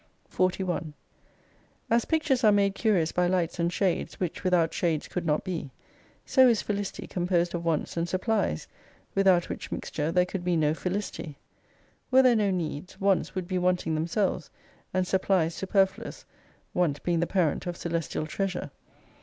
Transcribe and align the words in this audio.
41 0.29 0.95
As 1.91 2.05
pictures 2.05 2.43
are 2.43 2.51
made 2.51 2.73
curious 2.73 3.11
by 3.11 3.27
lights 3.27 3.59
and 3.59 3.71
shades, 3.71 4.19
which 4.19 4.43
without 4.43 4.73
shades 4.73 5.07
could 5.07 5.27
not 5.27 5.43
be: 5.43 5.69
so 6.25 6.47
is 6.47 6.59
felicity 6.63 7.05
com 7.05 7.27
posed 7.27 7.53
of 7.53 7.63
wants 7.63 7.95
and 7.95 8.09
supplies; 8.09 8.67
without 9.13 9.47
which 9.47 9.71
mixture 9.71 10.11
there 10.11 10.25
could 10.25 10.43
be 10.43 10.55
no 10.55 10.73
felicity. 10.73 11.37
Were 12.09 12.23
there 12.23 12.35
no 12.35 12.49
needs, 12.49 12.99
wants 12.99 13.35
would 13.35 13.47
be 13.47 13.59
wanting 13.59 13.93
themselves, 13.93 14.49
and 14.91 15.05
supplies 15.05 15.53
superfluous: 15.53 16.25
want 16.73 17.03
being 17.03 17.19
the 17.19 17.27
parent 17.27 17.67
of 17.67 17.77
Celestial 17.77 18.25
Treasure. 18.25 18.71